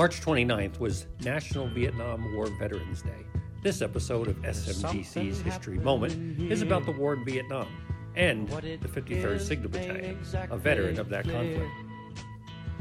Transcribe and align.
March 0.00 0.22
29th 0.22 0.80
was 0.80 1.06
National 1.22 1.66
Vietnam 1.66 2.34
War 2.34 2.46
Veterans 2.58 3.02
Day. 3.02 3.26
This 3.62 3.82
episode 3.82 4.28
of 4.28 4.36
SMDC's 4.36 5.42
History 5.42 5.78
Moment 5.78 6.40
is 6.50 6.62
about 6.62 6.86
the 6.86 6.92
war 6.92 7.12
in 7.12 7.22
Vietnam 7.26 7.68
and 8.16 8.48
the 8.48 8.88
53rd 8.88 9.38
Signal 9.42 9.68
Battalion, 9.68 10.18
a 10.50 10.56
veteran 10.56 10.98
of 10.98 11.10
that 11.10 11.24
conflict. 11.24 11.70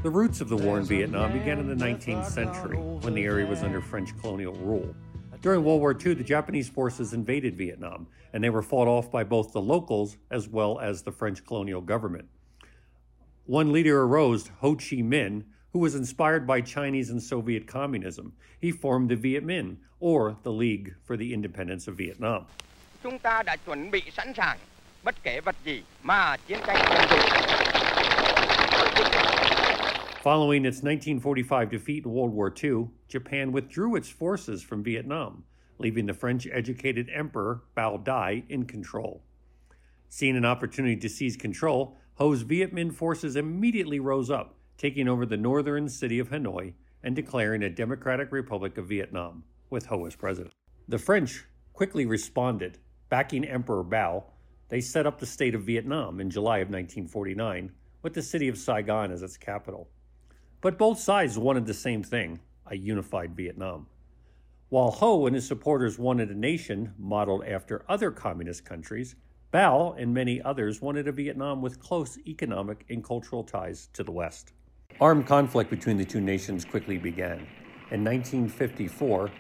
The 0.02 0.10
roots 0.10 0.40
of 0.40 0.48
the 0.48 0.56
war 0.56 0.80
in 0.80 0.86
Vietnam 0.86 1.34
began 1.34 1.60
in 1.60 1.68
the 1.68 1.76
19th 1.76 2.28
century 2.28 2.78
when 2.78 3.14
the 3.14 3.26
area 3.26 3.46
was 3.46 3.64
under 3.64 3.82
French 3.82 4.18
colonial 4.22 4.54
rule. 4.54 4.96
During 5.42 5.66
World 5.66 5.82
War 5.82 5.92
II, 5.92 6.14
the 6.14 6.24
Japanese 6.24 6.70
forces 6.70 7.12
invaded 7.12 7.58
Vietnam, 7.58 8.08
and 8.32 8.42
they 8.42 8.50
were 8.50 8.62
fought 8.62 8.88
off 8.88 9.12
by 9.12 9.26
both 9.26 9.52
the 9.52 9.60
locals 9.60 10.16
as 10.32 10.48
well 10.48 10.80
as 10.80 11.02
the 11.02 11.12
French 11.12 11.46
colonial 11.46 11.82
government. 11.82 12.30
One 13.46 13.74
leader 13.74 14.04
arose, 14.04 14.52
Ho 14.60 14.76
Chi 14.76 15.02
Minh, 15.02 15.44
who 15.72 15.80
was 15.80 15.96
inspired 15.96 16.48
by 16.48 16.62
Chinese 16.62 17.10
and 17.10 17.22
Soviet 17.22 17.68
communism. 17.68 18.34
He 18.60 18.72
formed 18.72 19.10
the 19.10 19.16
Viet 19.16 19.46
Minh, 19.46 19.78
or 20.00 20.38
the 20.44 20.52
League 20.52 20.96
for 21.04 21.18
the 21.18 21.34
Independence 21.34 21.88
of 21.88 21.96
Vietnam. 21.96 22.46
Chúng 23.04 23.20
ta 23.20 23.44
đã 23.44 23.56
chuẩn 23.66 23.92
bị 23.92 24.02
sẵn 24.12 24.34
sàng 24.34 24.58
bất 25.04 25.24
kể 25.24 25.42
vật 25.42 25.56
gì 25.66 25.82
mà 26.04 26.38
chiến 26.48 26.60
tranh. 26.68 26.78
Following 30.24 30.66
its 30.66 30.84
1945 30.84 31.70
defeat 31.70 32.04
in 32.04 32.12
World 32.12 32.34
War 32.34 32.52
II, 32.64 32.90
Japan 33.08 33.52
withdrew 33.54 33.96
its 33.96 34.10
forces 34.10 34.62
from 34.62 34.84
Vietnam, 34.84 35.44
leaving 35.78 36.08
the 36.08 36.14
French 36.14 36.46
educated 36.52 37.10
Emperor 37.10 37.62
Bao 37.78 38.04
Dai 38.04 38.44
in 38.50 38.66
control. 38.66 39.22
Seeing 40.10 40.36
an 40.36 40.44
opportunity 40.44 40.98
to 40.98 41.08
seize 41.08 41.38
control, 41.38 41.96
Ho's 42.16 42.42
Viet 42.42 42.76
Minh 42.76 42.94
forces 42.94 43.38
immediately 43.38 44.00
rose 44.00 44.30
up, 44.30 44.56
taking 44.80 45.10
over 45.10 45.26
the 45.26 45.38
northern 45.38 45.90
city 45.90 46.20
of 46.20 46.30
Hanoi 46.30 46.74
and 47.04 47.14
declaring 47.14 47.62
a 47.64 47.70
Democratic 47.70 48.32
Republic 48.32 48.78
of 48.78 48.88
Vietnam, 48.88 49.44
with 49.70 49.86
Ho 49.88 50.06
as 50.06 50.16
president. 50.16 50.54
The 50.88 50.98
French 50.98 51.44
quickly 51.74 52.06
responded, 52.06 52.78
backing 53.10 53.44
Emperor 53.44 53.84
Bao. 53.84 54.24
They 54.70 54.80
set 54.80 55.06
up 55.06 55.20
the 55.20 55.26
state 55.26 55.54
of 55.54 55.64
Vietnam 55.64 56.22
in 56.22 56.30
July 56.30 56.60
of 56.60 56.70
1949, 56.70 57.72
with 58.02 58.14
the 58.14 58.22
city 58.22 58.48
of 58.48 58.58
Saigon 58.58 59.12
as 59.12 59.22
its 59.22 59.36
capital. 59.36 59.90
But 60.62 60.78
both 60.78 61.00
sides 61.00 61.38
wanted 61.38 61.66
the 61.66 61.74
same 61.74 62.02
thing 62.02 62.40
a 62.66 62.78
unified 62.78 63.36
Vietnam. 63.36 63.88
While 64.70 64.92
Ho 64.92 65.26
and 65.26 65.36
his 65.36 65.48
supporters 65.48 66.00
wanted 66.00 66.30
a 66.30 66.36
nation 66.36 66.94
modeled 66.98 67.44
after 67.44 67.84
other 67.90 68.12
communist 68.12 68.64
countries, 68.64 69.16
Bao 69.54 70.02
and 70.02 70.14
many 70.14 70.42
others 70.42 70.82
wanted 70.82 71.08
a 71.08 71.12
Vietnam 71.12 71.62
with 71.62 71.80
close 71.80 72.18
economic 72.26 72.86
and 72.90 73.04
cultural 73.04 73.44
ties 73.44 73.90
to 73.94 74.04
the 74.04 74.12
West. 74.12 74.54
Armed 75.02 75.26
conflict 75.26 75.70
between 75.70 75.96
the 75.96 76.04
two 76.04 76.20
nations 76.20 76.66
quickly 76.66 76.98
began. 76.98 77.48
In 77.90 78.04
1954, 78.04 79.32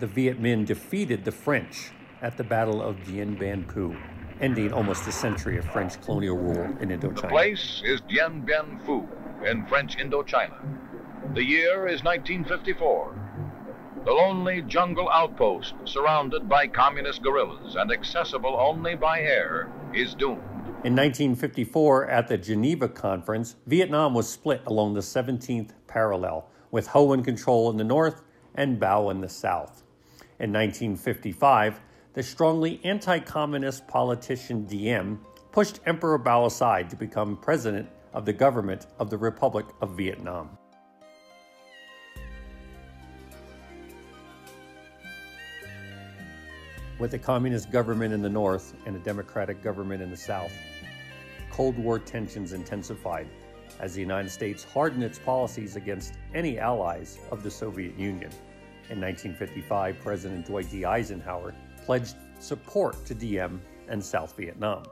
the 0.00 0.08
Viet 0.08 0.42
Minh 0.42 0.66
defeated 0.66 1.24
the 1.24 1.30
French 1.30 1.92
at 2.20 2.36
the 2.36 2.42
Battle 2.42 2.82
of 2.82 3.04
Dien 3.04 3.36
Bien 3.36 3.64
Phu, 3.64 3.96
ending 4.40 4.72
almost 4.72 5.06
a 5.06 5.12
century 5.12 5.56
of 5.56 5.64
French 5.66 6.00
colonial 6.02 6.36
rule 6.36 6.64
in 6.80 6.88
Indochina. 6.88 7.22
The 7.22 7.28
place 7.28 7.80
is 7.84 8.00
Dien 8.08 8.40
Bien 8.40 8.80
Phu 8.84 9.06
in 9.46 9.64
French 9.66 9.96
Indochina. 9.98 10.58
The 11.34 11.44
year 11.44 11.86
is 11.86 12.02
1954. 12.02 13.14
The 14.04 14.12
lonely 14.12 14.62
jungle 14.62 15.08
outpost, 15.10 15.74
surrounded 15.84 16.48
by 16.48 16.66
communist 16.66 17.22
guerrillas 17.22 17.76
and 17.76 17.92
accessible 17.92 18.56
only 18.58 18.96
by 18.96 19.20
air, 19.20 19.70
is 19.94 20.14
doomed. 20.14 20.42
In 20.84 20.92
1954, 20.92 22.10
at 22.10 22.28
the 22.28 22.36
Geneva 22.36 22.90
Conference, 22.90 23.56
Vietnam 23.66 24.12
was 24.12 24.28
split 24.28 24.60
along 24.66 24.92
the 24.92 25.00
17th 25.00 25.70
parallel, 25.86 26.46
with 26.70 26.88
Ho 26.88 27.14
in 27.14 27.24
control 27.24 27.70
in 27.70 27.78
the 27.78 27.84
north 27.84 28.20
and 28.54 28.78
Bao 28.78 29.10
in 29.10 29.22
the 29.22 29.28
south. 29.30 29.82
In 30.38 30.52
1955, 30.52 31.80
the 32.12 32.22
strongly 32.22 32.82
anti 32.84 33.18
communist 33.18 33.88
politician 33.88 34.66
Diem 34.66 35.20
pushed 35.52 35.80
Emperor 35.86 36.18
Bao 36.18 36.44
aside 36.44 36.90
to 36.90 36.96
become 36.96 37.38
president 37.38 37.88
of 38.12 38.26
the 38.26 38.34
government 38.34 38.86
of 38.98 39.08
the 39.08 39.16
Republic 39.16 39.64
of 39.80 39.96
Vietnam. 39.96 40.50
With 46.98 47.14
a 47.14 47.18
communist 47.18 47.72
government 47.72 48.12
in 48.12 48.20
the 48.20 48.28
north 48.28 48.74
and 48.84 48.94
a 48.94 49.00
democratic 49.00 49.62
government 49.62 50.02
in 50.02 50.10
the 50.10 50.16
south, 50.16 50.52
Cold 51.54 51.78
War 51.78 52.00
tensions 52.00 52.52
intensified 52.52 53.28
as 53.78 53.94
the 53.94 54.00
United 54.00 54.28
States 54.28 54.64
hardened 54.64 55.04
its 55.04 55.20
policies 55.20 55.76
against 55.76 56.14
any 56.34 56.58
allies 56.58 57.20
of 57.30 57.44
the 57.44 57.50
Soviet 57.50 57.96
Union. 57.96 58.32
In 58.90 59.00
1955, 59.00 60.00
President 60.00 60.46
Dwight 60.46 60.68
D. 60.68 60.84
Eisenhower 60.84 61.54
pledged 61.86 62.16
support 62.40 63.06
to 63.06 63.14
Diem 63.14 63.62
and 63.86 64.04
South 64.04 64.36
Vietnam. 64.36 64.82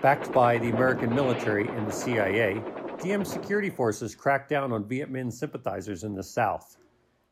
Backed 0.00 0.32
by 0.32 0.56
the 0.56 0.70
American 0.70 1.14
military 1.14 1.68
and 1.68 1.86
the 1.86 1.92
CIA, 1.92 2.62
Diem 3.02 3.22
security 3.22 3.68
forces 3.68 4.14
cracked 4.14 4.48
down 4.48 4.72
on 4.72 4.88
Viet 4.88 5.12
Minh 5.12 5.30
sympathizers 5.30 6.04
in 6.04 6.14
the 6.14 6.24
South, 6.24 6.78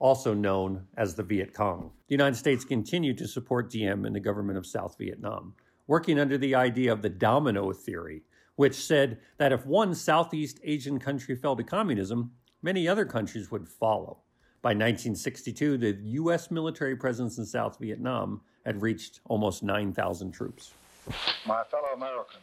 also 0.01 0.35
known 0.35 0.87
as 0.99 1.15
the 1.15 1.23
Viet 1.23 1.55
Cong. 1.55 1.91
The 2.09 2.15
United 2.15 2.37
States 2.37 2.63
continued 2.63 3.17
to 3.17 3.27
support 3.27 3.71
Diem 3.71 4.05
and 4.05 4.15
the 4.15 4.21
government 4.21 4.59
of 4.59 4.67
South 4.67 4.97
Vietnam, 4.99 5.55
working 5.87 6.19
under 6.19 6.39
the 6.39 6.55
idea 6.55 6.93
of 6.93 7.03
the 7.03 7.09
domino 7.09 7.73
theory, 7.73 8.23
which 8.57 8.75
said 8.75 9.19
that 9.39 9.53
if 9.53 9.67
one 9.67 9.95
Southeast 9.95 10.59
Asian 10.65 10.99
country 10.99 11.37
fell 11.37 11.57
to 11.57 11.63
communism, 11.63 12.33
many 12.63 12.89
other 12.89 13.05
countries 13.05 13.51
would 13.51 13.69
follow. 13.69 14.19
By 14.63 14.71
1962, 14.71 15.79
the 15.79 15.97
U.S. 16.03 16.51
military 16.51 16.97
presence 16.97 17.39
in 17.39 17.45
South 17.45 17.79
Vietnam 17.79 18.41
had 18.65 18.83
reached 18.83 19.21
almost 19.27 19.63
9,000 19.63 20.33
troops. 20.33 20.73
My 21.47 21.63
fellow 21.71 21.91
Americans, 21.95 22.43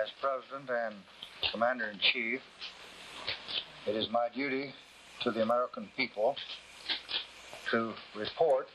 as 0.00 0.08
President 0.20 0.70
and 0.70 0.94
Commander 1.50 1.86
in 1.86 1.98
Chief, 1.98 2.40
it 3.86 3.96
is 3.96 4.08
my 4.10 4.28
duty 4.32 4.72
to 5.22 5.30
the 5.30 5.42
American 5.42 5.88
people 5.96 6.36
to 7.70 7.92
report 8.14 8.68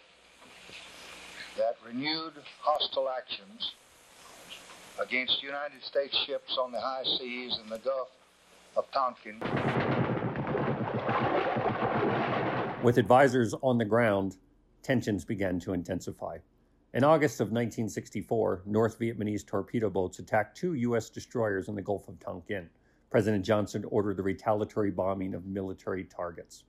that 1.57 1.77
renewed 1.85 2.33
hostile 2.59 3.09
actions 3.09 3.73
against 5.01 5.41
United 5.41 5.83
States 5.83 6.15
ships 6.25 6.57
on 6.59 6.71
the 6.71 6.79
high 6.79 7.03
seas 7.17 7.57
in 7.63 7.69
the 7.69 7.77
Gulf 7.79 8.09
of 8.75 8.85
Tonkin. 8.91 9.39
With 12.83 12.97
advisors 12.97 13.53
on 13.61 13.77
the 13.77 13.85
ground, 13.85 14.37
tensions 14.83 15.25
began 15.25 15.59
to 15.61 15.73
intensify. 15.73 16.37
In 16.93 17.03
August 17.03 17.41
of 17.41 17.47
1964, 17.47 18.63
North 18.65 18.99
Vietnamese 18.99 19.45
torpedo 19.45 19.89
boats 19.89 20.19
attacked 20.19 20.55
two 20.55 20.73
U.S. 20.75 21.09
destroyers 21.09 21.67
in 21.67 21.75
the 21.75 21.81
Gulf 21.81 22.07
of 22.07 22.19
Tonkin. 22.19 22.69
President 23.09 23.45
Johnson 23.45 23.83
ordered 23.87 24.17
the 24.17 24.23
retaliatory 24.23 24.91
bombing 24.91 25.33
of 25.33 25.45
military 25.45 26.03
targets. 26.03 26.63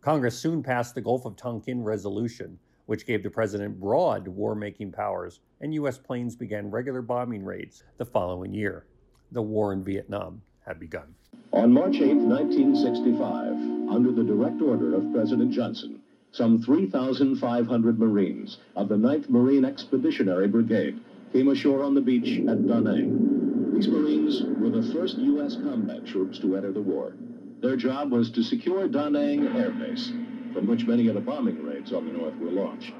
Congress 0.00 0.38
soon 0.38 0.62
passed 0.62 0.94
the 0.94 1.00
Gulf 1.00 1.24
of 1.24 1.36
Tonkin 1.36 1.82
Resolution, 1.82 2.58
which 2.88 3.04
gave 3.04 3.22
the 3.22 3.28
president 3.28 3.78
broad 3.78 4.26
war 4.26 4.54
making 4.54 4.90
powers, 4.90 5.40
and 5.60 5.74
U.S. 5.74 5.98
planes 5.98 6.34
began 6.34 6.70
regular 6.70 7.02
bombing 7.02 7.44
raids 7.44 7.84
the 7.98 8.04
following 8.06 8.54
year. 8.54 8.86
The 9.32 9.42
war 9.42 9.74
in 9.74 9.84
Vietnam 9.84 10.40
had 10.66 10.80
begun. 10.80 11.14
On 11.52 11.70
March 11.70 11.96
8, 11.96 12.16
1965, 12.16 13.92
under 13.94 14.10
the 14.10 14.24
direct 14.24 14.62
order 14.62 14.94
of 14.94 15.12
President 15.12 15.52
Johnson, 15.52 16.00
some 16.32 16.62
3,500 16.62 17.98
Marines 17.98 18.56
of 18.74 18.88
the 18.88 18.96
9th 18.96 19.28
Marine 19.28 19.66
Expeditionary 19.66 20.48
Brigade 20.48 20.98
came 21.34 21.48
ashore 21.48 21.82
on 21.82 21.94
the 21.94 22.00
beach 22.00 22.38
at 22.48 22.66
Da 22.66 22.80
Nang. 22.80 23.74
These 23.74 23.88
Marines 23.88 24.42
were 24.58 24.70
the 24.70 24.94
first 24.94 25.18
U.S. 25.18 25.56
combat 25.56 26.06
troops 26.06 26.38
to 26.38 26.56
enter 26.56 26.72
the 26.72 26.80
war. 26.80 27.12
Their 27.60 27.76
job 27.76 28.12
was 28.12 28.30
to 28.30 28.42
secure 28.42 28.88
Da 28.88 29.10
Nang 29.10 29.46
Air 29.48 29.72
Base, 29.72 30.10
from 30.52 30.66
which 30.66 30.86
many 30.86 31.08
of 31.08 31.14
the 31.14 31.20
bombing 31.20 31.62
raids 31.62 31.92
on 31.92 32.06
the 32.06 32.12
north 32.12 32.36
were 32.36 32.50
launched. 32.50 32.92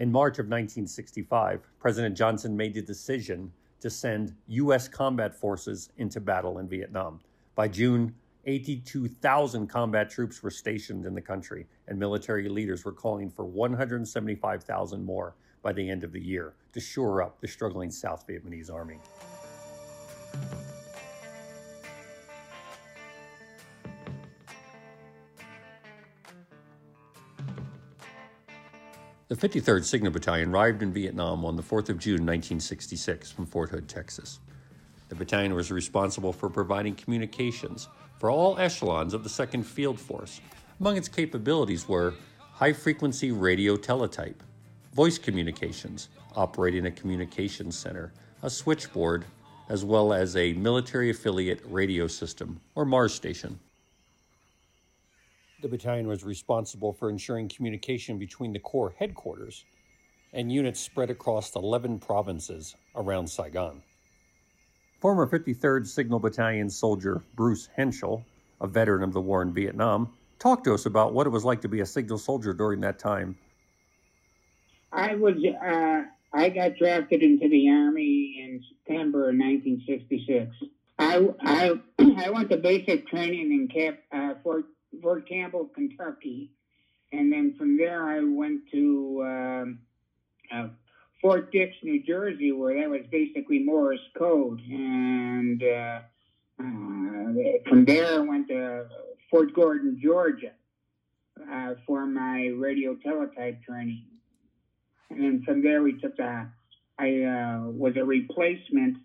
In 0.00 0.10
March 0.10 0.38
of 0.38 0.46
1965, 0.46 1.60
President 1.78 2.16
Johnson 2.16 2.56
made 2.56 2.74
the 2.74 2.82
decision 2.82 3.52
to 3.80 3.90
send 3.90 4.34
U.S. 4.48 4.88
combat 4.88 5.34
forces 5.34 5.90
into 5.98 6.20
battle 6.20 6.58
in 6.58 6.68
Vietnam. 6.68 7.20
By 7.54 7.68
June, 7.68 8.14
82,000 8.46 9.66
combat 9.68 10.10
troops 10.10 10.42
were 10.42 10.50
stationed 10.50 11.06
in 11.06 11.14
the 11.14 11.20
country, 11.20 11.66
and 11.88 11.98
military 11.98 12.48
leaders 12.48 12.84
were 12.84 12.92
calling 12.92 13.30
for 13.30 13.44
175,000 13.44 15.04
more 15.04 15.34
by 15.62 15.72
the 15.72 15.88
end 15.88 16.04
of 16.04 16.12
the 16.12 16.20
year 16.20 16.54
to 16.72 16.80
shore 16.80 17.22
up 17.22 17.40
the 17.40 17.48
struggling 17.48 17.90
South 17.90 18.26
Vietnamese 18.26 18.72
army. 18.72 18.98
The 29.26 29.36
53rd 29.36 29.84
Signal 29.84 30.12
Battalion 30.12 30.50
arrived 30.50 30.82
in 30.82 30.92
Vietnam 30.92 31.46
on 31.46 31.56
the 31.56 31.62
4th 31.62 31.88
of 31.88 31.98
June 31.98 32.26
1966 32.26 33.30
from 33.30 33.46
Fort 33.46 33.70
Hood, 33.70 33.88
Texas. 33.88 34.38
The 35.08 35.14
battalion 35.14 35.54
was 35.54 35.70
responsible 35.70 36.30
for 36.30 36.50
providing 36.50 36.94
communications 36.94 37.88
for 38.18 38.30
all 38.30 38.58
echelons 38.58 39.14
of 39.14 39.24
the 39.24 39.30
2nd 39.30 39.64
Field 39.64 39.98
Force. 39.98 40.42
Among 40.78 40.98
its 40.98 41.08
capabilities 41.08 41.88
were 41.88 42.12
high 42.38 42.74
frequency 42.74 43.32
radio 43.32 43.76
teletype, 43.76 44.42
voice 44.92 45.16
communications, 45.16 46.10
operating 46.36 46.84
a 46.84 46.90
communications 46.90 47.78
center, 47.78 48.12
a 48.42 48.50
switchboard, 48.50 49.24
as 49.70 49.86
well 49.86 50.12
as 50.12 50.36
a 50.36 50.52
military 50.52 51.08
affiliate 51.08 51.62
radio 51.64 52.06
system, 52.06 52.60
or 52.74 52.84
MARS 52.84 53.14
station. 53.14 53.58
The 55.62 55.68
battalion 55.68 56.06
was 56.06 56.24
responsible 56.24 56.92
for 56.92 57.08
ensuring 57.08 57.48
communication 57.48 58.18
between 58.18 58.52
the 58.52 58.58
Corps 58.58 58.94
headquarters 58.98 59.64
and 60.32 60.52
units 60.52 60.80
spread 60.80 61.10
across 61.10 61.54
11 61.54 62.00
provinces 62.00 62.74
around 62.96 63.28
Saigon. 63.28 63.82
Former 65.00 65.26
53rd 65.26 65.86
Signal 65.86 66.18
Battalion 66.18 66.68
soldier 66.68 67.22
Bruce 67.34 67.68
Henschel, 67.76 68.24
a 68.60 68.66
veteran 68.66 69.02
of 69.02 69.12
the 69.12 69.20
war 69.20 69.42
in 69.42 69.52
Vietnam, 69.52 70.12
talked 70.38 70.64
to 70.64 70.74
us 70.74 70.86
about 70.86 71.14
what 71.14 71.26
it 71.26 71.30
was 71.30 71.44
like 71.44 71.60
to 71.60 71.68
be 71.68 71.80
a 71.80 71.86
signal 71.86 72.18
soldier 72.18 72.52
during 72.52 72.80
that 72.80 72.98
time. 72.98 73.36
I 74.92 75.14
was 75.14 75.34
uh, 75.36 76.02
I 76.32 76.48
got 76.48 76.76
drafted 76.76 77.22
into 77.22 77.48
the 77.48 77.68
army 77.68 78.40
in 78.42 78.62
September 78.68 79.30
of 79.30 79.36
1966. 79.36 80.50
I 80.98 81.28
I 81.40 81.72
I 82.26 82.30
went 82.30 82.50
to 82.50 82.56
basic 82.56 83.06
training 83.08 83.52
in 83.52 83.68
Cap, 83.68 83.98
uh, 84.12 84.34
Fort 84.42 84.64
Fort 85.02 85.28
Campbell, 85.28 85.70
Kentucky, 85.74 86.50
and 87.12 87.32
then 87.32 87.54
from 87.58 87.76
there 87.76 88.04
I 88.04 88.20
went 88.20 88.62
to 88.72 89.24
um, 89.24 89.78
uh, 90.52 90.68
Fort 91.20 91.52
Dix, 91.52 91.74
New 91.82 92.02
Jersey, 92.02 92.52
where 92.52 92.78
that 92.80 92.90
was 92.90 93.02
basically 93.10 93.60
Morse 93.60 93.98
code, 94.16 94.60
and 94.60 95.62
uh, 95.62 96.00
uh, 96.60 97.60
from 97.68 97.84
there 97.86 98.14
I 98.14 98.18
went 98.18 98.48
to 98.48 98.86
Fort 99.30 99.54
Gordon, 99.54 99.98
Georgia, 100.02 100.52
uh, 101.50 101.74
for 101.86 102.06
my 102.06 102.46
radio 102.56 102.94
teletype 102.96 103.62
training, 103.62 104.06
and 105.10 105.20
then 105.20 105.42
from 105.44 105.62
there 105.62 105.82
we 105.82 105.98
took 106.00 106.18
a 106.18 106.50
I 106.98 107.22
uh, 107.22 107.70
was 107.70 107.96
a 107.96 108.04
replacement 108.04 108.98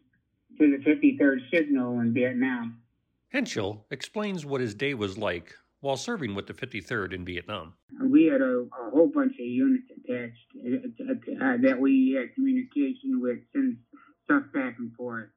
to 0.60 0.78
the 0.78 0.84
53rd 0.84 1.50
Signal 1.52 2.00
in 2.02 2.14
Vietnam. 2.14 2.82
Henschel 3.30 3.86
explains 3.92 4.46
what 4.46 4.62
his 4.62 4.76
day 4.76 4.94
was 4.94 5.18
like 5.18 5.56
while 5.81 5.98
serving 5.98 6.36
with 6.36 6.48
the 6.48 6.54
53rd 6.54 7.14
in 7.14 7.26
Vietnam. 7.26 7.74
We 8.04 8.26
had 8.26 8.42
a, 8.42 8.66
a 8.66 8.90
whole 8.92 9.08
bunch 9.08 9.34
of 9.34 9.46
units 9.46 9.88
attached 9.92 10.36
uh, 10.58 11.14
uh, 11.14 11.58
that 11.62 11.80
we 11.80 12.18
had 12.20 12.34
communication 12.36 13.22
with, 13.22 13.40
send 13.54 13.78
stuff 14.26 14.44
back 14.54 14.76
and 14.78 14.94
forth. 14.96 15.30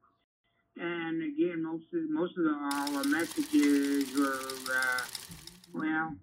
And 0.75 1.21
again, 1.21 1.63
most 1.63 1.85
of 1.93 2.09
most 2.09 2.37
of 2.37 2.45
the, 2.45 2.69
all 2.73 2.97
our 2.97 3.03
messages 3.03 4.11
were, 4.17 4.73
uh, 4.73 5.01
well, 5.73 6.15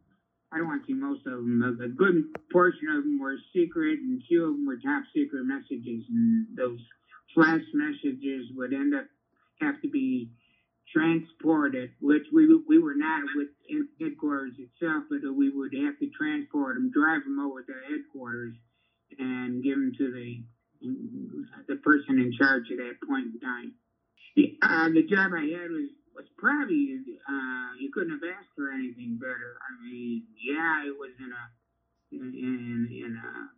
I 0.53 0.59
don't 0.59 0.67
want 0.67 0.85
to 0.87 0.93
say 0.93 0.99
most 0.99 1.25
of 1.27 1.33
them. 1.33 1.63
A, 1.63 1.85
a 1.85 1.89
good 1.89 2.25
portion 2.53 2.89
of 2.89 3.05
them 3.05 3.21
were 3.21 3.37
secret, 3.55 4.01
and 4.01 4.21
a 4.21 4.27
few 4.27 4.45
of 4.45 4.57
them 4.57 4.67
were 4.67 4.77
top 4.77 5.05
secret 5.15 5.45
messages. 5.45 6.05
And 6.11 6.47
those 6.57 6.81
flash 7.33 7.63
messages 7.73 8.51
would 8.57 8.73
end 8.73 8.93
up 8.95 9.07
have 9.61 9.81
to 9.83 9.89
be 9.89 10.31
transported, 10.93 11.93
which 12.01 12.27
we 12.33 12.49
we 12.67 12.79
were 12.79 12.97
not 12.97 13.23
with 13.37 13.49
headquarters 14.41 14.59
itself, 14.59 15.05
but 15.11 15.21
we 15.35 15.51
would 15.51 15.75
have 15.85 15.99
to 15.99 16.09
transport 16.17 16.77
them, 16.77 16.91
drive 16.91 17.25
them 17.25 17.39
over 17.39 17.63
to 17.63 17.73
headquarters, 17.89 18.55
and 19.19 19.63
give 19.63 19.77
them 19.77 19.93
to 19.99 20.13
the 20.13 20.43
the 21.69 21.77
person 21.77 22.19
in 22.19 22.33
charge 22.33 22.65
at 22.73 22.79
that 22.79 22.97
point 23.07 23.27
in 23.35 23.41
time. 23.41 23.73
The, 24.35 24.57
uh, 24.63 24.89
the 24.89 25.03
job 25.03 25.33
I 25.37 25.45
had 25.45 25.71
was 25.71 25.91
was 26.15 26.25
probably 26.39 26.97
uh, 27.29 27.71
you 27.79 27.91
couldn't 27.93 28.13
have 28.13 28.25
asked 28.25 28.49
for 28.57 28.71
anything 28.71 29.19
better. 29.21 29.59
I 29.61 29.85
mean, 29.85 30.25
yeah, 30.41 30.87
it 30.87 30.97
was 30.97 31.11
in 31.19 31.33
a 31.33 31.45
in 32.13 32.89
in 32.91 33.17
a 33.17 33.51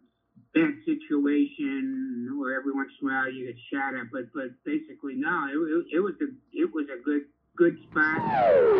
bad 0.54 0.74
situation 0.84 2.34
where 2.36 2.58
every 2.58 2.72
once 2.72 2.90
in 3.00 3.08
a 3.08 3.12
while 3.12 3.30
you 3.30 3.46
get 3.46 3.56
shot 3.72 3.94
at, 3.94 4.10
but 4.10 4.24
but 4.34 4.50
basically 4.64 5.14
no, 5.14 5.46
it, 5.46 5.56
it, 5.56 5.96
it 5.96 6.00
was 6.00 6.14
a 6.20 6.28
it 6.52 6.74
was 6.74 6.86
a 6.90 7.00
good 7.04 7.22
good 7.56 7.78
spot. 7.90 8.71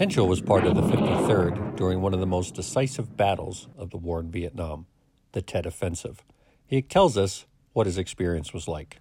Henschel 0.00 0.26
was 0.26 0.40
part 0.40 0.64
of 0.64 0.74
the 0.74 0.80
53rd 0.80 1.76
during 1.76 2.00
one 2.00 2.14
of 2.14 2.20
the 2.20 2.26
most 2.26 2.54
decisive 2.54 3.18
battles 3.18 3.68
of 3.76 3.90
the 3.90 3.98
war 3.98 4.18
in 4.18 4.30
Vietnam, 4.30 4.86
the 5.32 5.42
Tet 5.42 5.66
Offensive. 5.66 6.24
He 6.66 6.80
tells 6.80 7.18
us 7.18 7.44
what 7.74 7.84
his 7.84 7.98
experience 7.98 8.54
was 8.54 8.66
like. 8.66 8.96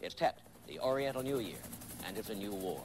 It's 0.00 0.14
Tet, 0.14 0.38
the 0.68 0.78
Oriental 0.78 1.24
New 1.24 1.40
Year, 1.40 1.58
and 2.06 2.16
it's 2.16 2.30
a 2.30 2.34
new 2.36 2.52
war. 2.52 2.80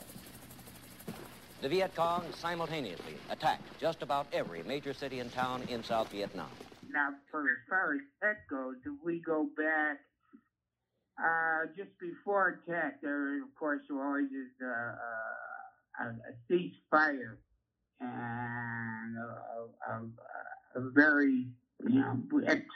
The 1.61 1.69
Viet 1.69 1.93
Cong 1.93 2.25
simultaneously 2.33 3.13
attacked 3.29 3.79
just 3.79 4.01
about 4.01 4.25
every 4.33 4.63
major 4.63 4.91
city 4.91 5.19
and 5.19 5.31
town 5.31 5.61
in 5.69 5.83
South 5.83 6.11
Vietnam. 6.11 6.49
Now, 6.91 7.09
for 7.29 7.41
as 7.41 7.57
far 7.69 7.93
as 7.93 8.01
Tet 8.23 8.37
goes, 8.49 8.77
if 8.83 8.93
we 9.05 9.19
go 9.19 9.45
back 9.55 9.99
uh, 11.23 11.65
just 11.75 11.89
before 11.99 12.59
Tet, 12.67 12.97
there, 13.01 13.41
of 13.43 13.53
course, 13.57 13.81
always 13.91 14.25
is 14.25 14.51
a, 14.61 16.03
a, 16.03 16.05
a 16.05 16.33
ceasefire 16.49 17.37
and 17.99 19.17
a, 19.17 19.91
a, 19.91 20.79
a, 20.79 20.91
very, 20.91 21.47
you 21.87 21.99
know, 21.99 22.19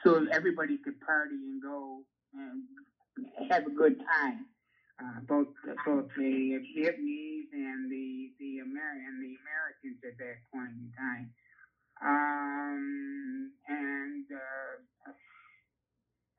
so 0.03 0.25
everybody 0.31 0.77
could 0.77 0.99
party 1.01 1.35
and 1.35 1.61
go 1.61 1.99
and 2.33 3.51
have 3.51 3.65
a 3.67 3.69
good 3.69 3.97
time 3.99 4.45
uh, 5.01 5.19
both 5.27 5.47
both 5.85 6.05
the 6.17 6.59
Vietnamese 6.77 7.49
and 7.53 7.91
the 7.91 8.31
the 8.39 8.59
American 8.59 9.17
the 9.21 9.33
Americans 9.41 9.97
at 10.05 10.17
that 10.17 10.37
point 10.53 10.71
in 10.77 10.91
time. 10.97 11.29
Um, 12.01 13.51
and 13.67 14.25
uh, 14.33 14.70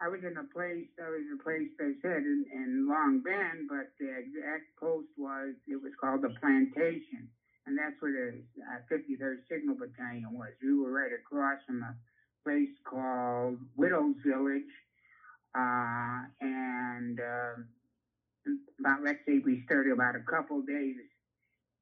I 0.03 0.09
was 0.09 0.21
in 0.27 0.37
a 0.37 0.43
place 0.51 0.91
I 0.99 1.09
was 1.11 1.23
in 1.23 1.39
a 1.39 1.43
place 1.43 1.71
they 1.79 1.95
said 2.03 2.27
in, 2.27 2.45
in 2.51 2.89
Long 2.89 3.23
Binh, 3.23 3.71
but 3.71 3.95
the 4.01 4.11
exact 4.19 4.75
post 4.81 5.07
was 5.17 5.55
it 5.69 5.79
was 5.81 5.93
called 6.01 6.23
the 6.23 6.35
Plantation, 6.43 7.31
and 7.67 7.79
that's 7.79 7.95
where 8.01 8.11
the 8.11 8.43
uh, 8.67 8.83
53rd 8.91 9.47
Signal 9.49 9.77
Battalion 9.79 10.35
was. 10.35 10.51
We 10.61 10.75
were 10.75 10.91
right 10.91 11.13
across 11.15 11.63
from 11.67 11.87
a 11.87 11.95
place 12.43 12.75
called 12.83 13.59
Widow's 13.77 14.17
Village, 14.27 14.75
uh, 15.55 16.27
and 16.41 17.21
uh, 17.21 17.63
about 18.81 19.05
let's 19.05 19.23
say 19.25 19.39
we 19.39 19.63
started 19.67 19.93
about 19.93 20.17
a 20.17 20.27
couple 20.27 20.63
days 20.63 20.97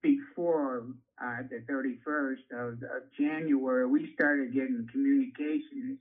before 0.03 0.85
uh, 1.23 1.41
the 1.49 1.65
31st 1.71 2.53
of, 2.53 2.73
of, 2.85 3.03
January, 3.19 3.87
we 3.87 4.13
started 4.15 4.53
getting 4.53 4.89
communications 4.91 5.99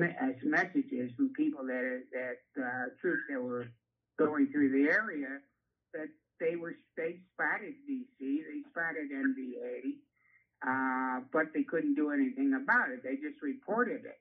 as 0.00 0.34
messages 0.42 1.10
from 1.16 1.32
people 1.36 1.66
that 1.66 2.02
that 2.12 2.62
uh, 2.62 2.84
troops 3.00 3.22
that 3.28 3.40
were 3.40 3.66
going 4.18 4.48
through 4.52 4.70
the 4.70 4.90
area 4.90 5.40
that 5.94 6.08
they 6.40 6.56
were 6.56 6.74
they 6.96 7.18
spotted 7.34 7.74
VC, 7.88 8.08
they 8.20 8.62
spotted 8.70 9.10
NVA, 9.12 9.98
uh, 10.66 11.20
but 11.32 11.46
they 11.54 11.62
couldn't 11.62 11.94
do 11.94 12.10
anything 12.10 12.54
about 12.54 12.90
it. 12.90 13.02
They 13.02 13.16
just 13.16 13.42
reported 13.42 14.04
it, 14.04 14.20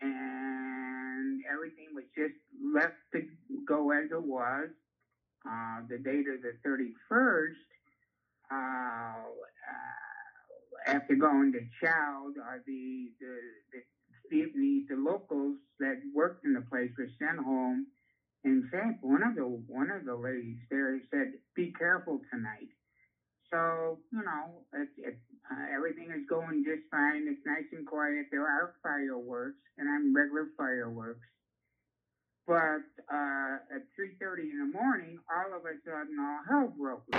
and 0.00 1.42
everything 1.52 1.88
was 1.94 2.04
just 2.16 2.34
left 2.74 2.96
to 3.12 3.22
go 3.66 3.90
as 3.90 4.10
it 4.10 4.22
was 4.22 4.70
uh, 5.46 5.80
the 5.88 5.98
date 5.98 6.26
of 6.28 6.42
the 6.42 6.54
31st, 6.66 7.54
uh, 8.50 9.22
after 10.86 11.14
going 11.14 11.52
to 11.52 11.60
Child, 11.80 12.34
uh, 12.38 12.58
the, 12.66 13.10
the, 13.20 13.34
the, 13.72 13.80
the, 14.30 14.46
the 14.88 14.96
locals 14.96 15.56
that 15.80 16.00
worked 16.14 16.44
in 16.44 16.54
the 16.54 16.62
place 16.62 16.90
were 16.98 17.08
sent 17.18 17.38
home. 17.38 17.86
In 18.44 18.68
fact, 18.70 19.02
one 19.02 19.22
of 19.22 19.34
the 19.34 19.42
one 19.42 19.90
of 19.90 20.04
the 20.04 20.14
ladies 20.14 20.58
there 20.70 21.00
said, 21.10 21.34
"Be 21.54 21.72
careful 21.78 22.20
tonight." 22.30 22.70
So 23.50 23.98
you 24.12 24.22
know, 24.22 24.62
it, 24.74 24.88
it, 24.98 25.18
uh, 25.50 25.74
everything 25.74 26.10
is 26.14 26.26
going 26.28 26.64
just 26.64 26.86
fine. 26.90 27.26
It's 27.26 27.44
nice 27.46 27.66
and 27.72 27.86
quiet. 27.86 28.26
There 28.30 28.46
are 28.46 28.74
fireworks, 28.82 29.58
and 29.78 29.88
I'm 29.88 30.14
regular 30.14 30.46
fireworks. 30.56 31.26
But 32.46 32.86
uh, 33.10 33.58
at 33.74 33.82
3.30 33.98 34.38
in 34.38 34.70
the 34.70 34.78
morning, 34.78 35.18
all 35.26 35.50
of 35.58 35.66
a 35.66 35.74
sudden, 35.82 36.14
all 36.14 36.40
hell 36.46 36.72
broke 36.78 37.02
loose. 37.10 37.18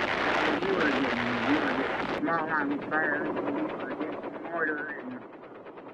We 0.64 0.72
were 0.72 0.88
getting, 0.88 1.46
we 1.48 1.56
were 1.60 1.72
getting 1.76 2.08
small 2.20 2.48
arms 2.48 2.80
fires, 2.88 3.28
we 3.28 3.60
were 3.60 3.92
getting 4.00 4.42
mortar 4.48 4.88
and 5.04 5.37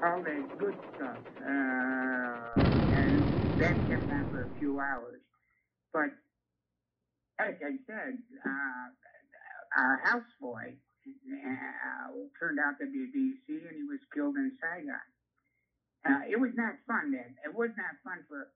all 0.06 0.22
that 0.22 0.56
good 0.58 0.78
stuff. 0.94 1.22
Uh, 1.40 2.64
and 2.92 3.34
that 3.58 3.76
on 4.10 4.26
for 4.30 4.44
a 4.44 4.50
few 4.58 4.80
hours. 4.80 5.20
But 5.92 6.10
like 7.38 7.60
I 7.62 7.74
said, 7.86 8.18
uh, 8.44 8.86
our 9.76 10.00
houseboy 10.06 10.74
uh, 10.76 12.12
turned 12.38 12.58
out 12.60 12.78
to 12.80 12.86
be 12.86 13.06
a 13.06 13.10
VC, 13.16 13.68
and 13.68 13.76
he 13.76 13.84
was 13.84 14.00
killed 14.14 14.36
in 14.36 14.52
Saigon. 14.60 15.06
Uh, 16.06 16.22
it 16.30 16.38
was 16.38 16.52
not 16.54 16.74
fun 16.86 17.12
then. 17.12 17.34
It 17.44 17.54
was 17.54 17.70
not 17.76 17.96
fun 18.04 18.24
for 18.28 18.48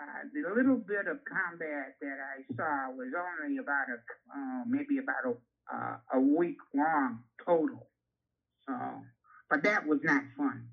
uh, 0.00 0.22
the 0.34 0.44
little 0.54 0.76
bit 0.76 1.06
of 1.08 1.18
combat 1.24 1.96
that 2.00 2.18
I 2.20 2.42
saw 2.56 2.92
was 2.94 3.12
only 3.16 3.58
about 3.58 3.88
a 3.88 3.98
uh, 4.32 4.64
maybe 4.66 4.98
about 4.98 5.24
a 5.24 5.34
uh, 5.74 5.96
a 6.14 6.20
week 6.20 6.58
long 6.74 7.20
total. 7.44 7.88
So, 8.68 8.74
but 9.50 9.62
that 9.64 9.86
was 9.86 10.00
not 10.02 10.22
fun. 10.36 10.68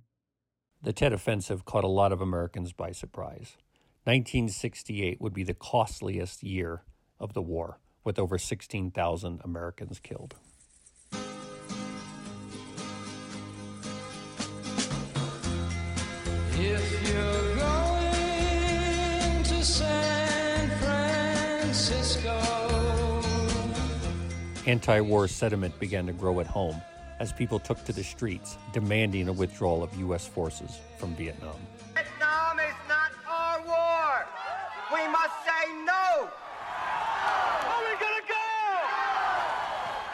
The 0.82 0.94
Tet 0.94 1.12
Offensive 1.12 1.66
caught 1.66 1.84
a 1.84 1.90
lot 1.90 2.14
of 2.14 2.22
Americans 2.22 2.72
by 2.72 2.94
surprise. 2.94 3.58
1968 4.06 5.20
would 5.20 5.34
be 5.34 5.44
the 5.44 5.54
costliest 5.54 6.42
year 6.42 6.84
of 7.20 7.34
the 7.34 7.42
war, 7.42 7.80
with 8.06 8.18
over 8.18 8.38
16,000 8.38 9.42
Americans 9.44 10.00
killed. 10.00 10.36
If 16.54 17.10
you're 17.10 17.56
going 17.58 19.44
to 19.44 19.66
San 19.66 20.70
Francisco, 21.60 22.40
Anti 24.66 25.02
war 25.02 25.28
sentiment 25.28 25.78
began 25.78 26.06
to 26.06 26.14
grow 26.14 26.40
at 26.40 26.48
home 26.48 26.82
as 27.20 27.34
people 27.34 27.60
took 27.60 27.84
to 27.86 27.94
the 27.94 28.04
streets 28.04 28.58
demanding 28.74 29.28
a 29.28 29.34
withdrawal 29.34 29.84
of 29.84 29.94
U.S. 29.98 30.26
forces 30.26 30.80
from 30.98 31.16
Vietnam. 31.16 31.56
Vietnam 31.94 32.60
is 32.60 32.76
not 32.88 33.12
our 33.28 33.62
war. 33.66 34.26
We 34.94 35.08
must 35.12 35.36
say 35.46 35.64
no. 35.86 36.30
Are 37.68 37.82
we 37.84 37.94
gonna 38.00 38.26
go? 38.28 38.50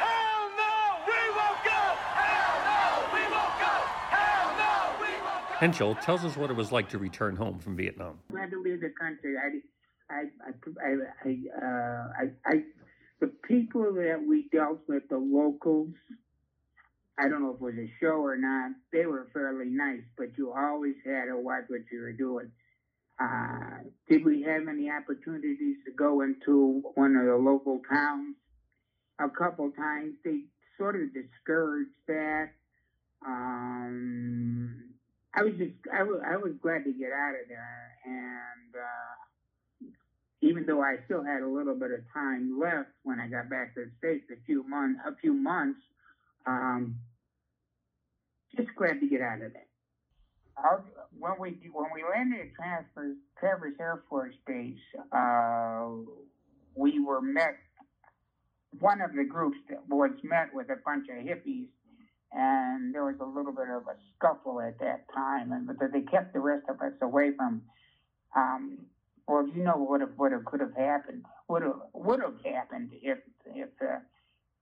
Hell 0.02 0.44
no, 0.58 0.74
we 1.08 1.22
won't 1.38 1.62
go. 1.64 1.82
Hell 2.18 2.56
no, 2.66 2.82
we 3.14 3.24
won't 3.34 3.56
go. 3.62 3.76
Hell 4.10 4.48
no, 4.58 5.02
we 5.02 5.12
won't 5.22 5.50
go. 5.50 5.56
Henschel 5.58 5.96
tells 5.96 6.26
us 6.26 6.36
what 6.36 6.50
it 6.50 6.56
was 6.56 6.72
like 6.72 6.90
to 6.90 6.98
return 6.98 7.36
home 7.36 7.60
from 7.60 7.76
Vietnam. 7.76 8.20
glad 8.32 8.50
to 8.52 8.62
leave 8.62 8.82
the 8.82 8.92
country. 9.00 9.36
I, 9.38 9.62
I, 10.14 10.24
I, 10.46 10.52
I, 10.84 10.96
I, 11.24 11.66
uh, 11.66 12.08
I, 12.20 12.52
I, 12.52 12.64
the 13.22 13.28
people 13.48 13.94
that 13.94 14.22
we 14.28 14.50
dealt 14.52 14.80
with, 14.88 15.08
the 15.10 15.18
locals, 15.18 15.94
I 17.18 17.30
don't 17.30 17.42
know 17.42 17.52
if 17.52 17.56
it 17.56 17.62
was 17.62 17.76
a 17.76 17.92
show 18.02 18.22
or 18.22 18.38
not, 18.38 18.72
they 18.92 19.06
were 19.06 19.28
fairly 19.34 19.70
nice, 19.70 20.04
but 20.18 20.38
you 20.38 20.52
always 20.52 20.96
had 21.06 21.26
to 21.26 21.38
watch 21.38 21.64
what 21.68 21.82
you 21.92 22.02
were 22.02 22.12
doing. 22.12 22.52
Uh, 23.18 23.88
did 24.10 24.26
we 24.26 24.42
have 24.44 24.68
any 24.68 24.90
opportunities 24.90 25.78
to 25.86 25.92
go 25.92 26.22
into 26.22 26.82
one 26.96 27.16
of 27.16 27.26
the 27.26 27.36
local 27.36 27.82
towns? 27.90 28.36
A 29.20 29.30
couple 29.30 29.72
times. 29.72 30.16
They 30.26 30.42
sort 30.78 30.96
of 30.96 31.14
discouraged 31.14 31.96
that. 32.08 32.50
Um, 33.26 34.84
I 35.34 35.44
was 35.44 35.54
just, 35.58 35.72
I 35.94 36.04
was, 36.04 36.22
I 36.28 36.36
was 36.36 36.52
glad 36.62 36.84
to 36.84 36.92
get 36.92 37.12
out 37.14 37.36
of 37.42 37.48
there. 37.48 37.92
And, 38.06 38.76
uh, 38.76 39.26
even 40.42 40.66
though 40.68 40.82
I 40.82 40.98
still 41.06 41.24
had 41.24 41.42
a 41.42 41.48
little 41.48 41.74
bit 41.74 41.92
of 41.92 42.02
time 42.14 42.60
left 42.60 42.90
when 43.04 43.20
I 43.20 43.28
got 43.28 43.50
back 43.50 43.74
to 43.76 43.86
the 43.86 43.92
States, 43.98 44.26
a 44.32 44.46
few 44.46 44.68
months, 44.68 45.00
a 45.08 45.16
few 45.16 45.34
months, 45.34 45.80
um, 46.46 46.96
just 48.56 48.70
glad 48.76 49.00
to 49.00 49.08
get 49.08 49.22
out 49.22 49.42
of. 49.42 49.52
Our, 50.58 50.84
when 51.18 51.34
we 51.40 51.58
when 51.74 51.88
we 51.94 52.04
landed 52.04 52.40
at 52.40 52.54
Transfer, 52.56 53.16
Travis 53.40 53.74
Air 53.80 54.04
Force 54.10 54.36
Base, 54.48 54.78
uh, 55.12 55.88
we 56.76 57.00
were 57.00 57.22
met. 57.22 57.58
One 58.80 59.02
of 59.02 59.14
the 59.14 59.24
groups 59.24 59.58
that 59.70 59.88
was 59.88 60.12
met 60.24 60.54
with 60.54 60.70
a 60.70 60.76
bunch 60.86 61.08
of 61.10 61.24
hippies, 61.24 61.68
and 62.34 62.94
there 62.94 63.06
was 63.06 63.16
a 63.22 63.26
little 63.26 63.54
bit 63.54 63.70
of 63.70 63.84
a 63.88 63.96
scuffle 64.16 64.62
at 64.62 64.80
that 64.80 65.06
time, 65.14 65.52
and 65.52 65.68
but 65.68 65.78
they 65.94 66.02
kept 66.02 66.34
the 66.34 66.40
rest 66.40 66.66
of 66.70 66.82
us 66.82 66.94
away 67.02 67.32
from. 67.36 67.62
Um, 68.36 68.80
well, 69.28 69.48
you 69.48 69.64
know 69.64 69.78
what 69.78 70.02
what 70.18 70.32
have, 70.32 70.46
could 70.46 70.60
have 70.60 70.76
happened? 70.76 71.24
Would 71.48 71.64
have 71.64 71.80
would 71.94 72.22
have 72.22 72.36
happened 72.46 72.92
if 73.02 73.18
if 73.46 73.70
uh, 73.82 74.00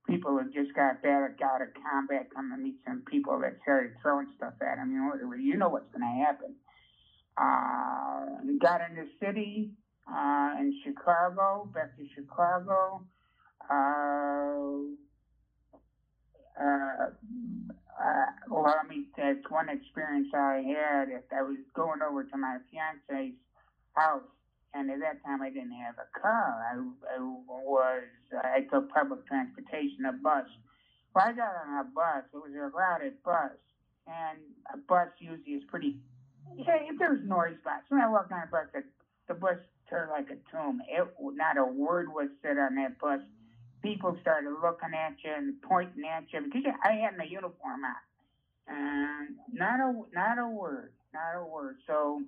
people 0.07 0.37
had 0.37 0.53
just 0.53 0.73
got 0.75 1.03
out 1.05 1.61
of 1.61 1.67
combat, 1.73 2.27
come 2.33 2.51
to 2.51 2.57
meet 2.61 2.75
some 2.85 3.03
people 3.09 3.39
that 3.39 3.57
started 3.63 3.93
throwing 4.01 4.27
stuff 4.37 4.53
at 4.61 4.75
them. 4.75 4.91
You 4.91 4.99
know, 4.99 5.35
you 5.35 5.57
know 5.57 5.69
what's 5.69 5.91
going 5.91 6.01
to 6.01 6.25
happen. 6.25 6.55
Uh, 7.37 8.13
got 8.61 8.81
in 8.89 8.95
the 8.95 9.07
city 9.19 9.71
uh, 10.07 10.55
in 10.59 10.73
Chicago, 10.83 11.69
back 11.73 11.95
to 11.97 12.03
Chicago. 12.13 13.05
Uh, 13.69 14.93
uh, 16.59 17.09
uh, 17.99 18.25
well, 18.49 18.67
I 18.67 18.87
mean, 18.87 19.07
that's 19.17 19.49
one 19.49 19.69
experience 19.69 20.27
I 20.33 20.63
had. 20.67 21.09
If 21.09 21.23
I 21.31 21.41
was 21.41 21.57
going 21.75 22.01
over 22.01 22.23
to 22.23 22.37
my 22.37 22.57
fiance's 22.71 23.35
house, 23.93 24.21
and 24.73 24.89
at 24.89 24.99
that 24.99 25.23
time 25.23 25.41
I 25.41 25.49
didn't 25.49 25.73
have 25.73 25.95
a 25.97 26.19
car. 26.19 26.65
I, 26.71 26.77
I 27.15 27.19
was 27.19 28.03
I 28.43 28.61
took 28.71 28.89
public 28.89 29.25
transportation, 29.27 30.05
a 30.09 30.13
bus. 30.13 30.45
Well, 31.15 31.25
I 31.27 31.33
got 31.33 31.53
on 31.67 31.85
a 31.85 31.89
bus. 31.93 32.25
It 32.33 32.37
was 32.37 32.51
a 32.55 32.69
routed 32.75 33.21
bus, 33.23 33.53
and 34.07 34.39
a 34.73 34.77
bus 34.77 35.09
usually 35.19 35.61
is 35.61 35.63
pretty. 35.69 35.97
Yeah, 36.57 36.77
if 36.89 36.97
there's 36.99 37.23
noise 37.27 37.55
spots. 37.61 37.85
When 37.89 38.01
I 38.01 38.09
walked 38.09 38.31
on 38.31 38.43
a 38.43 38.51
bus, 38.51 38.67
the, 38.73 38.83
the 39.27 39.33
bus 39.33 39.57
turned 39.89 40.09
like 40.11 40.29
a 40.29 40.37
tomb. 40.51 40.81
It 40.89 41.07
not 41.19 41.57
a 41.57 41.65
word 41.65 42.09
was 42.09 42.29
said 42.41 42.57
on 42.57 42.75
that 42.75 42.99
bus. 42.99 43.21
People 43.81 44.17
started 44.21 44.49
looking 44.63 44.93
at 44.95 45.15
you 45.23 45.31
and 45.35 45.61
pointing 45.61 46.05
at 46.05 46.25
you 46.31 46.41
because 46.41 46.63
I 46.83 46.93
had 46.93 47.17
my 47.17 47.25
uniform 47.25 47.81
on, 47.85 48.01
and 48.67 49.35
not 49.51 49.79
a 49.79 49.93
not 50.13 50.39
a 50.39 50.47
word, 50.47 50.93
not 51.13 51.39
a 51.39 51.45
word. 51.45 51.77
So 51.85 52.21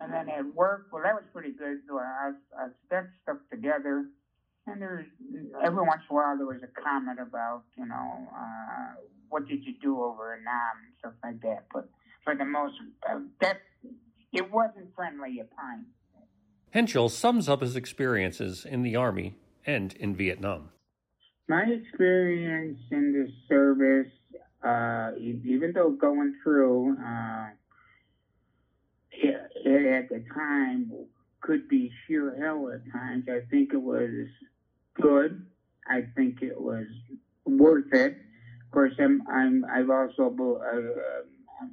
and 0.00 0.12
then 0.12 0.28
at 0.28 0.54
work, 0.54 0.86
well, 0.92 1.02
that 1.02 1.14
was 1.14 1.24
pretty 1.32 1.50
good. 1.50 1.78
So 1.88 1.98
I, 1.98 2.32
I 2.56 2.68
stuck 2.86 3.06
stuff 3.22 3.38
together, 3.50 4.06
and 4.66 4.80
there's 4.80 5.06
every 5.64 5.82
once 5.82 6.02
in 6.08 6.14
a 6.14 6.18
while 6.18 6.36
there 6.36 6.46
was 6.46 6.62
a 6.62 6.80
comment 6.80 7.18
about, 7.20 7.64
you 7.76 7.86
know, 7.86 8.28
uh, 8.34 8.94
what 9.28 9.48
did 9.48 9.64
you 9.64 9.74
do 9.82 10.02
over 10.02 10.34
in 10.34 10.44
Nam 10.44 10.54
and 10.84 10.94
stuff 10.98 11.12
like 11.22 11.40
that. 11.42 11.66
But 11.72 11.88
for 12.24 12.34
the 12.34 12.44
most, 12.44 12.74
uh, 13.08 13.20
that 13.40 13.60
it 14.32 14.50
wasn't 14.52 14.94
friendly 14.94 15.40
at 15.40 15.50
times. 15.56 15.86
Henschel 16.70 17.08
sums 17.08 17.48
up 17.48 17.62
his 17.62 17.76
experiences 17.76 18.64
in 18.64 18.82
the 18.82 18.94
Army 18.94 19.36
and 19.66 19.94
in 19.94 20.14
Vietnam. 20.14 20.70
My 21.48 21.64
experience 21.64 22.78
in 22.90 23.12
the 23.12 23.26
service, 23.48 24.12
uh, 24.62 25.12
even 25.18 25.72
though 25.74 25.90
going 25.90 26.34
through, 26.42 26.98
uh, 26.98 27.46
at 29.70 30.08
the 30.08 30.24
time 30.34 30.92
could 31.40 31.68
be 31.68 31.90
sheer 32.06 32.36
hell 32.40 32.70
at 32.72 32.80
times. 32.92 33.24
I 33.28 33.40
think 33.50 33.72
it 33.72 33.82
was 33.82 34.10
good. 35.00 35.46
I 35.88 36.02
think 36.16 36.42
it 36.42 36.60
was 36.60 36.86
worth 37.46 37.92
it. 37.92 38.12
Of 38.66 38.72
course, 38.72 38.94
I'm 38.98 39.22
I'm 39.28 39.64
I've 39.64 39.90
also 39.90 40.34
uh, 40.62 41.22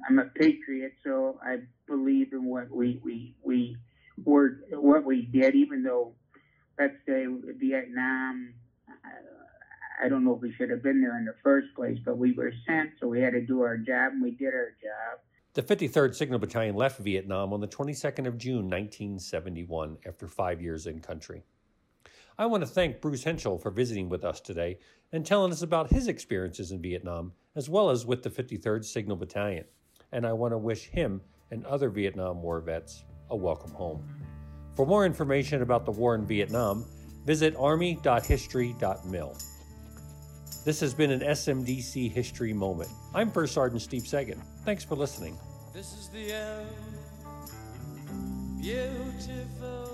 I'm 0.08 0.18
a 0.18 0.26
patriot, 0.26 0.92
so 1.04 1.38
I 1.42 1.58
believe 1.86 2.32
in 2.32 2.44
what 2.46 2.70
we 2.70 3.00
we 3.04 3.34
we 3.42 3.76
were 4.24 4.58
what 4.70 5.04
we 5.04 5.22
did. 5.22 5.54
Even 5.54 5.82
though, 5.82 6.14
let's 6.78 6.94
say 7.06 7.26
Vietnam, 7.58 8.54
I 10.02 10.08
don't 10.08 10.24
know 10.24 10.34
if 10.34 10.42
we 10.42 10.52
should 10.52 10.70
have 10.70 10.82
been 10.82 11.00
there 11.00 11.18
in 11.18 11.24
the 11.24 11.34
first 11.42 11.68
place, 11.74 11.98
but 12.04 12.18
we 12.18 12.32
were 12.32 12.52
sent, 12.66 12.90
so 13.00 13.08
we 13.08 13.20
had 13.20 13.32
to 13.32 13.40
do 13.40 13.62
our 13.62 13.76
job, 13.76 14.12
and 14.12 14.22
we 14.22 14.32
did 14.32 14.54
our 14.54 14.70
job. 14.82 15.20
The 15.56 15.62
53rd 15.62 16.14
Signal 16.14 16.38
Battalion 16.38 16.76
left 16.76 16.98
Vietnam 16.98 17.54
on 17.54 17.62
the 17.62 17.66
22nd 17.66 18.26
of 18.26 18.36
June 18.36 18.68
1971 18.68 19.96
after 20.06 20.28
five 20.28 20.60
years 20.60 20.86
in 20.86 21.00
country. 21.00 21.44
I 22.36 22.44
want 22.44 22.62
to 22.62 22.66
thank 22.66 23.00
Bruce 23.00 23.24
Henschel 23.24 23.56
for 23.56 23.70
visiting 23.70 24.10
with 24.10 24.22
us 24.22 24.38
today 24.38 24.78
and 25.12 25.24
telling 25.24 25.52
us 25.52 25.62
about 25.62 25.88
his 25.88 26.08
experiences 26.08 26.72
in 26.72 26.82
Vietnam 26.82 27.32
as 27.54 27.70
well 27.70 27.88
as 27.88 28.04
with 28.04 28.22
the 28.22 28.28
53rd 28.28 28.84
Signal 28.84 29.16
Battalion. 29.16 29.64
And 30.12 30.26
I 30.26 30.34
want 30.34 30.52
to 30.52 30.58
wish 30.58 30.88
him 30.88 31.22
and 31.50 31.64
other 31.64 31.88
Vietnam 31.88 32.42
War 32.42 32.60
vets 32.60 33.06
a 33.30 33.36
welcome 33.36 33.72
home. 33.72 34.06
For 34.74 34.84
more 34.84 35.06
information 35.06 35.62
about 35.62 35.86
the 35.86 35.92
war 35.92 36.14
in 36.16 36.26
Vietnam, 36.26 36.84
visit 37.24 37.56
army.history.mil. 37.56 39.38
This 40.66 40.80
has 40.80 40.92
been 40.94 41.12
an 41.12 41.20
SMDC 41.20 42.10
History 42.10 42.52
Moment. 42.52 42.90
I'm 43.14 43.30
First 43.30 43.54
Sergeant 43.54 43.82
Steve 43.82 44.02
Segin. 44.02 44.40
Thanks 44.64 44.82
for 44.82 44.96
listening. 44.96 45.38
this 45.72 45.92
is 45.92 46.08
the 46.08 46.32
end. 46.32 46.66
Beautiful. 48.60 49.85